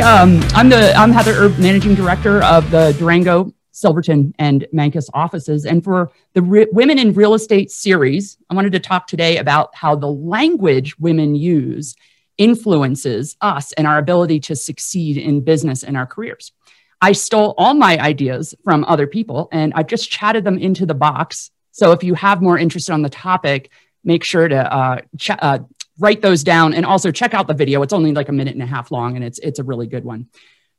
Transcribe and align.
Um, 0.00 0.40
I'm 0.54 0.68
the 0.68 0.94
I'm 0.94 1.10
Heather 1.10 1.32
Erb, 1.32 1.58
managing 1.58 1.96
director 1.96 2.40
of 2.44 2.70
the 2.70 2.94
Durango, 2.98 3.52
Silverton, 3.72 4.32
and 4.38 4.64
Mancos 4.72 5.10
offices. 5.12 5.66
And 5.66 5.82
for 5.82 6.12
the 6.34 6.42
Re- 6.42 6.68
Women 6.70 7.00
in 7.00 7.12
Real 7.14 7.34
Estate 7.34 7.72
series, 7.72 8.38
I 8.48 8.54
wanted 8.54 8.72
to 8.72 8.78
talk 8.78 9.08
today 9.08 9.38
about 9.38 9.74
how 9.74 9.96
the 9.96 10.06
language 10.06 10.96
women 11.00 11.34
use 11.34 11.96
influences 12.36 13.36
us 13.40 13.72
and 13.72 13.88
our 13.88 13.98
ability 13.98 14.38
to 14.40 14.54
succeed 14.54 15.16
in 15.16 15.40
business 15.40 15.82
and 15.82 15.96
our 15.96 16.06
careers. 16.06 16.52
I 17.00 17.10
stole 17.10 17.54
all 17.58 17.74
my 17.74 17.98
ideas 17.98 18.54
from 18.62 18.84
other 18.84 19.08
people 19.08 19.48
and 19.50 19.72
I 19.74 19.82
just 19.82 20.10
chatted 20.10 20.44
them 20.44 20.58
into 20.58 20.86
the 20.86 20.94
box. 20.94 21.50
So 21.72 21.90
if 21.90 22.04
you 22.04 22.14
have 22.14 22.40
more 22.40 22.56
interest 22.56 22.88
on 22.88 23.02
the 23.02 23.10
topic, 23.10 23.72
make 24.04 24.22
sure 24.22 24.46
to 24.46 24.72
uh, 24.72 25.00
ch- 25.18 25.30
uh, 25.30 25.58
write 25.98 26.22
those 26.22 26.44
down 26.44 26.74
and 26.74 26.86
also 26.86 27.10
check 27.10 27.34
out 27.34 27.46
the 27.46 27.54
video. 27.54 27.82
It's 27.82 27.92
only 27.92 28.12
like 28.12 28.28
a 28.28 28.32
minute 28.32 28.54
and 28.54 28.62
a 28.62 28.66
half 28.66 28.90
long 28.90 29.16
and 29.16 29.24
it's, 29.24 29.38
it's 29.40 29.58
a 29.58 29.64
really 29.64 29.86
good 29.86 30.04
one. 30.04 30.28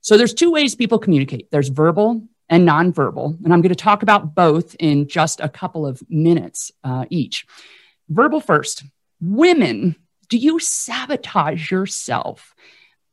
So 0.01 0.17
there's 0.17 0.33
two 0.33 0.51
ways 0.51 0.75
people 0.75 0.99
communicate. 0.99 1.51
There's 1.51 1.69
verbal 1.69 2.23
and 2.47 2.67
nonverbal. 2.67 3.43
And 3.43 3.53
I'm 3.53 3.61
going 3.61 3.69
to 3.69 3.75
talk 3.75 4.01
about 4.01 4.33
both 4.33 4.75
in 4.79 5.07
just 5.07 5.39
a 5.39 5.49
couple 5.49 5.85
of 5.85 6.01
minutes 6.09 6.71
uh, 6.83 7.05
each. 7.09 7.45
Verbal 8.09 8.41
first. 8.41 8.83
Women, 9.21 9.95
do 10.29 10.37
you 10.37 10.59
sabotage 10.59 11.69
yourself 11.69 12.55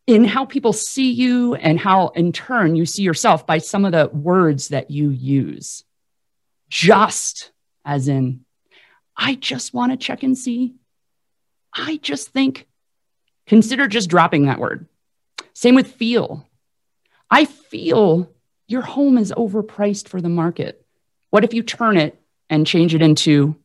in 0.07 0.25
how 0.25 0.45
people 0.45 0.73
see 0.73 1.11
you 1.11 1.55
and 1.57 1.79
how, 1.79 2.09
in 2.09 2.33
turn, 2.33 2.77
you 2.77 2.87
see 2.87 3.03
yourself 3.03 3.47
by 3.47 3.59
some 3.59 3.85
of 3.85 3.93
the 3.93 4.09
words 4.13 4.69
that 4.69 4.91
you 4.91 5.11
use? 5.11 5.83
Just 6.69 7.51
as 7.85 8.09
in, 8.09 8.45
I 9.17 9.35
just 9.35 9.75
want 9.75 9.93
to 9.93 9.97
check 9.97 10.23
and 10.23 10.39
see 10.39 10.75
I 11.77 11.99
just 11.99 12.31
think 12.31 12.67
consider 13.47 13.87
just 13.87 14.09
dropping 14.09 14.47
that 14.47 14.59
word. 14.59 14.87
Same 15.53 15.75
with 15.75 15.93
feel. 15.93 16.49
I 17.31 17.45
feel 17.45 18.31
your 18.67 18.83
home 18.83 19.19
is 19.19 19.33
overpriced 19.33 20.09
for 20.09 20.21
the 20.21 20.29
market. 20.29 20.85
What 21.31 21.45
if 21.45 21.55
you 21.55 21.63
turn 21.63 21.97
it 21.97 22.21
and 22.49 22.67
change 22.67 22.95
it 22.95 23.03
into 23.03 23.57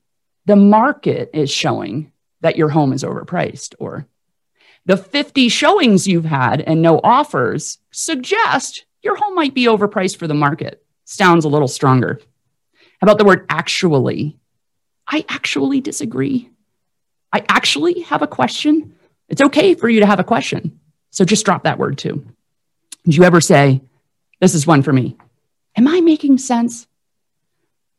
the 0.45 0.55
market 0.55 1.29
is 1.33 1.49
showing 1.49 2.11
that 2.41 2.57
your 2.57 2.69
home 2.69 2.93
is 2.93 3.03
overpriced 3.03 3.75
or 3.79 4.07
the 4.85 4.97
50 4.97 5.49
showings 5.49 6.07
you've 6.07 6.25
had 6.25 6.61
and 6.61 6.81
no 6.81 6.99
offers 7.03 7.77
suggest 7.91 8.85
your 9.03 9.15
home 9.15 9.35
might 9.35 9.53
be 9.53 9.65
overpriced 9.65 10.17
for 10.17 10.27
the 10.27 10.33
market. 10.33 10.83
Sounds 11.05 11.45
a 11.45 11.49
little 11.49 11.67
stronger. 11.67 12.19
How 12.73 13.05
about 13.05 13.17
the 13.17 13.25
word 13.25 13.45
actually? 13.49 14.37
I 15.07 15.25
actually 15.29 15.81
disagree. 15.81 16.49
I 17.33 17.43
actually 17.47 18.01
have 18.01 18.21
a 18.21 18.27
question. 18.27 18.95
It's 19.29 19.41
okay 19.41 19.75
for 19.75 19.89
you 19.89 20.01
to 20.01 20.05
have 20.05 20.19
a 20.19 20.23
question. 20.23 20.79
So 21.11 21.25
just 21.25 21.45
drop 21.45 21.63
that 21.63 21.79
word 21.79 21.97
too. 21.97 22.25
Did 23.05 23.15
you 23.15 23.23
ever 23.23 23.41
say, 23.41 23.81
This 24.39 24.55
is 24.55 24.67
one 24.67 24.81
for 24.81 24.93
me? 24.93 25.17
Am 25.75 25.87
I 25.87 26.01
making 26.01 26.37
sense? 26.37 26.87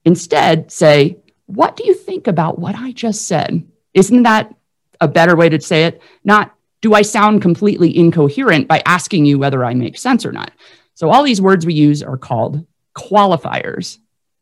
Instead, 0.04 0.70
say, 0.70 1.18
What 1.46 1.76
do 1.76 1.84
you 1.86 1.94
think 1.94 2.26
about 2.26 2.58
what 2.58 2.74
I 2.76 2.92
just 2.92 3.26
said? 3.26 3.66
Isn't 3.94 4.22
that 4.24 4.54
a 5.00 5.08
better 5.08 5.36
way 5.36 5.48
to 5.48 5.60
say 5.60 5.84
it? 5.84 6.00
Not, 6.24 6.54
Do 6.80 6.94
I 6.94 7.02
sound 7.02 7.42
completely 7.42 7.96
incoherent 7.96 8.68
by 8.68 8.82
asking 8.86 9.24
you 9.26 9.38
whether 9.38 9.64
I 9.64 9.74
make 9.74 9.98
sense 9.98 10.26
or 10.26 10.32
not? 10.32 10.52
So 10.94 11.10
all 11.10 11.22
these 11.22 11.40
words 11.40 11.64
we 11.66 11.74
use 11.74 12.02
are 12.02 12.18
called 12.18 12.66
qualifiers. 12.94 13.98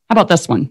How 0.08 0.14
about 0.14 0.28
this 0.28 0.48
one? 0.48 0.70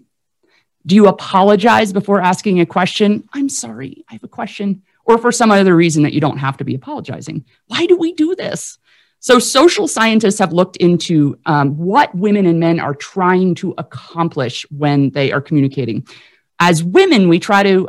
Do 0.90 0.96
you 0.96 1.06
apologize 1.06 1.94
before 1.94 2.20
asking 2.20 2.62
a 2.62 2.66
question? 2.66 3.30
I'm 3.32 3.48
sorry, 3.48 4.04
I 4.10 4.14
have 4.14 4.24
a 4.24 4.28
question. 4.28 4.82
Or 5.06 5.20
for 5.20 5.32
some 5.32 5.52
other 5.52 5.76
reason 5.76 6.02
that 6.02 6.14
you 6.14 6.20
don't 6.20 6.40
have 6.40 6.58
to 6.58 6.64
be 6.64 6.74
apologizing. 6.74 7.46
Why 7.68 7.86
do 7.86 7.96
we 7.96 8.14
do 8.14 8.34
this? 8.34 8.80
So, 9.20 9.38
social 9.38 9.88
scientists 9.88 10.40
have 10.40 10.52
looked 10.52 10.78
into 10.78 11.38
um, 11.46 11.78
what 11.78 12.16
women 12.16 12.48
and 12.48 12.60
men 12.60 12.80
are 12.80 12.96
trying 12.96 13.54
to 13.56 13.76
accomplish 13.78 14.66
when 14.72 15.12
they 15.12 15.32
are 15.32 15.42
communicating. 15.42 16.08
As 16.60 16.84
women, 16.84 17.30
we 17.30 17.38
try 17.38 17.62
to 17.62 17.88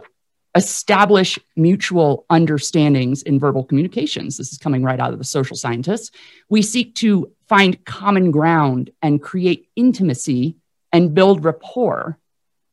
establish 0.54 1.38
mutual 1.56 2.26
understandings 2.28 3.22
in 3.22 3.38
verbal 3.38 3.64
communications. 3.64 4.36
This 4.36 4.52
is 4.52 4.58
coming 4.58 4.82
right 4.82 5.00
out 5.00 5.14
of 5.14 5.18
the 5.18 5.24
social 5.24 5.56
scientists. 5.56 6.10
We 6.50 6.60
seek 6.60 6.94
to 6.96 7.32
find 7.48 7.82
common 7.86 8.30
ground 8.30 8.90
and 9.00 9.22
create 9.22 9.68
intimacy 9.74 10.56
and 10.92 11.14
build 11.14 11.46
rapport 11.46 12.18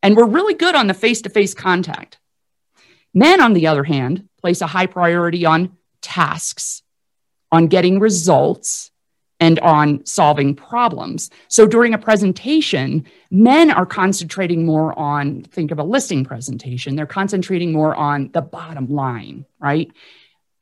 and 0.08 0.16
we're 0.16 0.26
really 0.26 0.54
good 0.54 0.74
on 0.74 0.88
the 0.88 0.94
face 0.94 1.24
to 1.24 1.30
face 1.30 1.54
contact. 1.54 2.18
Men, 3.14 3.42
on 3.42 3.52
the 3.52 3.68
other 3.68 3.84
hand, 3.84 4.30
place 4.40 4.62
a 4.62 4.68
high 4.68 4.86
priority 4.86 5.46
on 5.46 5.76
tasks, 6.02 6.82
on 7.52 7.68
getting 7.68 8.00
results, 8.00 8.90
and 9.42 9.60
on 9.60 10.06
solving 10.06 10.56
problems. 10.56 11.30
So 11.50 11.68
during 11.68 11.94
a 11.94 11.98
presentation, 11.98 13.06
men 13.32 13.70
are 13.70 13.86
concentrating 13.86 14.66
more 14.66 14.98
on, 14.98 15.42
think 15.44 15.72
of 15.72 15.80
a 15.80 15.84
listing 15.84 16.24
presentation, 16.24 16.96
they're 16.96 17.06
concentrating 17.06 17.74
more 17.74 17.94
on 17.94 18.30
the 18.32 18.42
bottom 18.42 18.88
line, 18.88 19.46
right? 19.60 19.92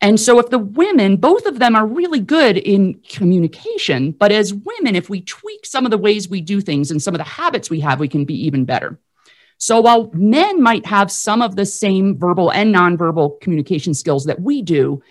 And 0.01 0.19
so 0.19 0.39
if 0.39 0.49
the 0.49 0.57
women, 0.57 1.17
both 1.17 1.45
of 1.45 1.59
them 1.59 1.75
are 1.75 1.85
really 1.85 2.19
good 2.19 2.57
in 2.57 2.95
communication, 3.07 4.09
but 4.11 4.31
as 4.31 4.55
women, 4.55 4.95
if 4.95 5.07
we 5.07 5.21
tweak 5.21 5.67
some 5.67 5.85
of 5.85 5.91
the 5.91 5.99
ways 5.99 6.27
we 6.27 6.41
do 6.41 6.61
things 6.61 6.89
and 6.89 6.99
some 6.99 7.13
of 7.13 7.19
the 7.19 7.25
habits 7.25 7.69
we 7.69 7.81
have, 7.81 7.99
we 7.99 8.07
can 8.07 8.25
be 8.25 8.47
even 8.47 8.65
better. 8.65 8.99
So 9.57 9.81
while 9.81 10.11
men 10.13 10.61
might 10.61 10.85
have 10.85 11.11
some 11.11 11.41
of 11.41 11.55
the 11.55 11.65
same 11.65 12.17
verbal 12.17 12.51
and 12.51 12.73
nonverbal 12.73 13.39
communication 13.41 13.93
skills 13.93 14.25
that 14.25 14.41
we 14.41 14.61
do, 14.61 15.01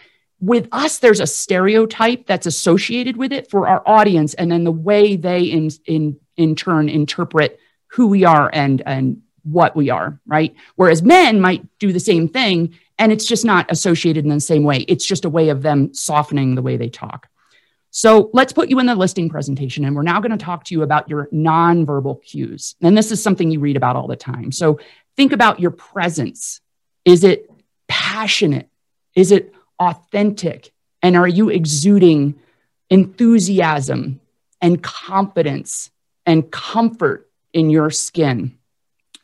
with 0.41 0.69
us, 0.73 0.99
there's 0.99 1.21
a 1.21 1.27
stereotype 1.27 2.27
that's 2.27 2.47
associated 2.47 3.17
with 3.17 3.33
it 3.33 3.51
for 3.51 3.67
our 3.67 3.83
audience, 3.87 4.35
and 4.35 4.53
then 4.53 4.65
the 4.65 4.73
way 4.73 5.17
they 5.17 5.45
in 5.45 5.71
in 5.87 6.19
in 6.37 6.55
turn 6.55 6.89
interpret 6.89 7.59
who 7.87 8.09
we 8.09 8.25
are 8.25 8.51
and 8.53 8.83
and 8.85 9.23
what 9.45 9.75
we 9.77 9.91
are, 9.91 10.21
right? 10.27 10.55
Whereas 10.77 11.03
men 11.03 11.41
might 11.41 11.63
do 11.79 11.93
the 11.93 12.01
same 12.01 12.29
thing, 12.29 12.75
and 12.99 13.13
it's 13.13 13.25
just 13.25 13.45
not 13.45 13.71
associated 13.71 14.25
in 14.25 14.31
the 14.31 14.41
same 14.41 14.65
way. 14.65 14.79
It's 14.89 15.07
just 15.07 15.25
a 15.25 15.31
way 15.31 15.49
of 15.49 15.63
them 15.63 15.95
softening 15.95 16.55
the 16.55 16.63
way 16.63 16.77
they 16.77 16.89
talk. 16.89 17.29
So 17.97 18.29
let's 18.33 18.53
put 18.53 18.71
you 18.71 18.81
in 18.81 18.87
the 18.87 18.97
listing 18.97 19.29
presentation, 19.29 19.85
and 19.85 19.95
we're 19.95 20.03
now 20.03 20.19
going 20.19 20.37
to 20.37 20.45
talk 20.45 20.65
to 20.65 20.75
you 20.75 20.83
about 20.83 21.09
your 21.09 21.29
nonverbal 21.33 22.21
cues. 22.25 22.75
And 22.83 22.99
this 22.99 23.13
is 23.13 23.23
something 23.23 23.53
you 23.53 23.61
read 23.61 23.77
about 23.77 23.95
all 23.95 24.09
the 24.09 24.17
time. 24.17 24.51
So 24.51 24.81
think 25.17 25.31
about 25.31 25.61
your 25.61 25.71
presence. 25.71 26.61
Is 27.05 27.23
it 27.23 27.49
passionate? 27.87 28.69
Is 29.15 29.31
it 29.31 29.55
authentic? 29.79 30.73
And 31.03 31.17
are 31.17 31.29
you 31.29 31.51
exuding 31.51 32.35
enthusiasm 32.91 34.21
and 34.61 34.83
confidence 34.83 35.93
and 36.27 36.51
comfort 36.51 37.31
in 37.53 37.71
your 37.71 37.91
skin? 37.91 38.59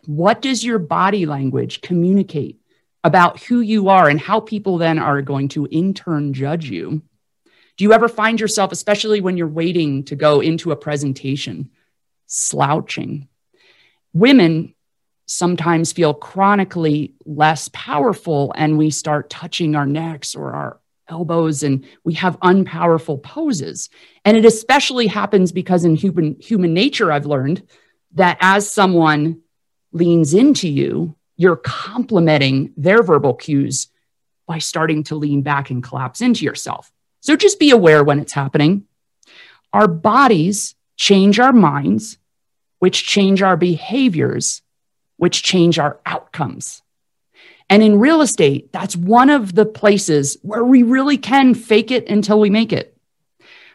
What 0.06 0.40
does 0.42 0.64
your 0.64 0.78
body 0.78 1.26
language 1.26 1.80
communicate 1.80 2.60
about 3.02 3.42
who 3.42 3.62
you 3.62 3.88
are 3.88 4.08
and 4.08 4.20
how 4.20 4.38
people 4.38 4.78
then 4.78 5.00
are 5.00 5.22
going 5.22 5.48
to 5.48 5.66
in 5.66 5.92
turn 5.92 6.32
judge 6.32 6.70
you? 6.70 7.02
Do 7.80 7.84
you 7.84 7.94
ever 7.94 8.08
find 8.08 8.38
yourself, 8.38 8.72
especially 8.72 9.22
when 9.22 9.38
you're 9.38 9.48
waiting 9.48 10.04
to 10.04 10.14
go 10.14 10.40
into 10.40 10.70
a 10.70 10.76
presentation, 10.76 11.70
slouching? 12.26 13.26
Women 14.12 14.74
sometimes 15.24 15.90
feel 15.90 16.12
chronically 16.12 17.14
less 17.24 17.70
powerful 17.72 18.52
and 18.54 18.76
we 18.76 18.90
start 18.90 19.30
touching 19.30 19.74
our 19.74 19.86
necks 19.86 20.34
or 20.34 20.52
our 20.52 20.80
elbows 21.08 21.62
and 21.62 21.86
we 22.04 22.12
have 22.12 22.38
unpowerful 22.40 23.22
poses. 23.22 23.88
And 24.26 24.36
it 24.36 24.44
especially 24.44 25.06
happens 25.06 25.50
because 25.50 25.82
in 25.82 25.94
human 25.94 26.36
human 26.38 26.74
nature 26.74 27.10
I've 27.10 27.24
learned 27.24 27.66
that 28.12 28.36
as 28.42 28.70
someone 28.70 29.40
leans 29.90 30.34
into 30.34 30.68
you, 30.68 31.16
you're 31.38 31.56
complementing 31.56 32.74
their 32.76 33.02
verbal 33.02 33.32
cues 33.32 33.88
by 34.46 34.58
starting 34.58 35.02
to 35.04 35.14
lean 35.14 35.40
back 35.40 35.70
and 35.70 35.82
collapse 35.82 36.20
into 36.20 36.44
yourself. 36.44 36.92
So 37.20 37.36
just 37.36 37.58
be 37.58 37.70
aware 37.70 38.02
when 38.02 38.18
it's 38.18 38.32
happening. 38.32 38.84
Our 39.72 39.86
bodies 39.86 40.74
change 40.96 41.38
our 41.38 41.52
minds, 41.52 42.18
which 42.78 43.06
change 43.06 43.42
our 43.42 43.56
behaviors, 43.56 44.62
which 45.16 45.42
change 45.42 45.78
our 45.78 46.00
outcomes. 46.04 46.82
And 47.68 47.82
in 47.82 48.00
real 48.00 48.20
estate, 48.20 48.72
that's 48.72 48.96
one 48.96 49.30
of 49.30 49.54
the 49.54 49.66
places 49.66 50.38
where 50.42 50.64
we 50.64 50.82
really 50.82 51.18
can 51.18 51.54
fake 51.54 51.90
it 51.90 52.08
until 52.08 52.40
we 52.40 52.50
make 52.50 52.72
it. 52.72 52.96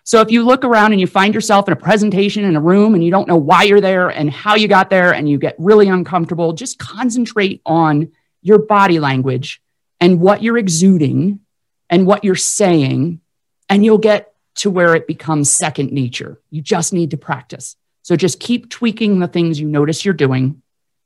So 0.04 0.22
if 0.22 0.30
you 0.30 0.44
look 0.44 0.64
around 0.64 0.92
and 0.92 1.02
you 1.02 1.08
find 1.08 1.34
yourself 1.34 1.68
in 1.68 1.74
a 1.74 1.78
presentation 1.78 2.44
in 2.44 2.56
a 2.56 2.62
room 2.62 2.94
and 2.94 3.04
you 3.04 3.10
don't 3.10 3.28
know 3.28 3.38
why 3.38 3.64
you're 3.64 3.82
there 3.82 4.10
and 4.10 4.30
how 4.30 4.56
you 4.56 4.68
got 4.68 4.90
there 4.90 5.14
and 5.14 5.28
you 5.28 5.40
get 5.40 5.56
really 5.58 5.88
uncomfortable, 5.88 6.54
just 6.54 6.78
concentrate 6.78 7.62
on 7.66 8.12
your 8.42 8.60
body 8.60 9.00
language 9.00 9.62
and 10.00 10.20
what 10.20 10.44
you're 10.44 10.58
exuding 10.58 11.40
and 11.90 12.06
what 12.06 12.24
you're 12.24 12.36
saying 12.36 13.22
and 13.70 13.84
you'll 13.84 13.98
get 13.98 14.34
to 14.56 14.70
where 14.70 14.96
it 14.96 15.08
becomes 15.08 15.52
second 15.52 15.92
nature. 15.92 16.40
You 16.50 16.62
just 16.62 16.94
need 16.94 17.12
to 17.12 17.18
practice. 17.18 17.76
So 18.04 18.16
just 18.16 18.40
keep 18.40 18.70
tweaking 18.70 19.20
the 19.20 19.28
things 19.28 19.60
you 19.60 19.68
notice 19.68 20.06
you're 20.06 20.14
doing 20.14 20.62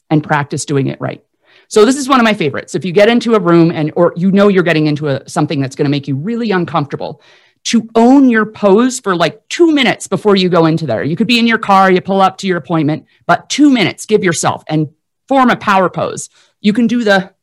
and 0.10 0.24
practice 0.24 0.66
doing 0.66 0.88
it 0.88 1.00
right. 1.00 1.24
So 1.68 1.86
this 1.86 1.96
is 1.96 2.10
one 2.10 2.20
of 2.20 2.24
my 2.24 2.34
favorites. 2.34 2.76
If 2.76 2.84
you 2.84 2.92
get 2.92 3.10
into 3.10 3.36
a 3.36 3.40
room 3.40 3.72
and 3.72 3.92
or 3.96 4.14
you 4.16 4.32
know 4.32 4.48
you're 4.48 4.64
getting 4.64 4.88
into 4.88 5.08
a, 5.08 5.28
something 5.30 5.62
that's 5.62 5.76
going 5.76 5.86
to 5.86 5.92
make 5.92 6.08
you 6.08 6.16
really 6.16 6.52
uncomfortable, 6.52 7.22
to 7.66 7.90
own 7.96 8.30
your 8.30 8.46
pose 8.46 9.00
for 9.00 9.16
like 9.16 9.48
two 9.50 9.72
minutes 9.72 10.08
before 10.08 10.36
you 10.36 10.50
go 10.50 10.66
into 10.66 10.86
there. 10.86 11.04
You 11.04 11.16
could 11.16 11.28
be 11.28 11.40
in 11.40 11.48
your 11.48 11.58
car, 11.58 11.92
you 11.92 12.02
pull 12.02 12.22
up 12.22 12.38
to 12.38 12.48
your 12.48 12.58
appointment, 12.58 13.06
but 13.26 13.50
two 13.50 13.70
minutes, 13.70 14.06
give 14.06 14.24
yourself 14.24 14.64
and 14.68 14.90
form 15.28 15.50
a 15.50 15.56
power 15.56 15.90
pose. 15.90 16.30
You 16.62 16.74
can 16.74 16.88
do 16.88 17.04
the, 17.04 17.34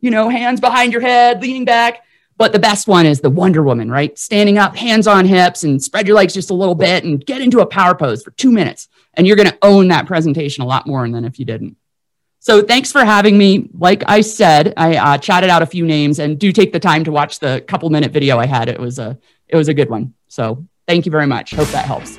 you 0.00 0.10
know, 0.10 0.28
hands 0.28 0.60
behind 0.60 0.92
your 0.92 1.02
head, 1.02 1.42
leaning 1.42 1.64
back. 1.64 2.04
But 2.42 2.50
the 2.50 2.58
best 2.58 2.88
one 2.88 3.06
is 3.06 3.20
the 3.20 3.30
Wonder 3.30 3.62
Woman, 3.62 3.88
right? 3.88 4.18
Standing 4.18 4.58
up, 4.58 4.74
hands 4.74 5.06
on 5.06 5.26
hips, 5.26 5.62
and 5.62 5.80
spread 5.80 6.08
your 6.08 6.16
legs 6.16 6.34
just 6.34 6.50
a 6.50 6.54
little 6.54 6.74
bit 6.74 7.04
and 7.04 7.24
get 7.24 7.40
into 7.40 7.60
a 7.60 7.66
power 7.66 7.94
pose 7.94 8.24
for 8.24 8.32
two 8.32 8.50
minutes. 8.50 8.88
And 9.14 9.28
you're 9.28 9.36
going 9.36 9.48
to 9.48 9.58
own 9.62 9.86
that 9.88 10.06
presentation 10.06 10.64
a 10.64 10.66
lot 10.66 10.84
more 10.84 11.08
than 11.08 11.24
if 11.24 11.38
you 11.38 11.44
didn't. 11.44 11.76
So 12.40 12.60
thanks 12.60 12.90
for 12.90 13.04
having 13.04 13.38
me. 13.38 13.70
Like 13.78 14.02
I 14.08 14.22
said, 14.22 14.74
I 14.76 14.96
uh, 14.96 15.18
chatted 15.18 15.50
out 15.50 15.62
a 15.62 15.66
few 15.66 15.86
names 15.86 16.18
and 16.18 16.36
do 16.36 16.50
take 16.50 16.72
the 16.72 16.80
time 16.80 17.04
to 17.04 17.12
watch 17.12 17.38
the 17.38 17.64
couple 17.68 17.88
minute 17.90 18.10
video 18.10 18.38
I 18.38 18.46
had. 18.46 18.68
It 18.68 18.80
was 18.80 18.98
a 18.98 19.16
it 19.46 19.54
was 19.54 19.68
a 19.68 19.74
good 19.74 19.88
one. 19.88 20.14
So 20.26 20.66
thank 20.88 21.06
you 21.06 21.12
very 21.12 21.28
much. 21.28 21.54
Hope 21.54 21.68
that 21.68 21.84
helps. 21.84 22.18